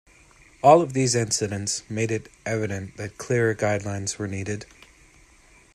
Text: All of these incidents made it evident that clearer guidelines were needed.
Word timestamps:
All 0.63 0.81
of 0.81 0.93
these 0.93 1.13
incidents 1.13 1.83
made 1.87 2.09
it 2.09 2.27
evident 2.43 2.97
that 2.97 3.19
clearer 3.19 3.53
guidelines 3.53 4.17
were 4.17 4.27
needed. 4.27 4.65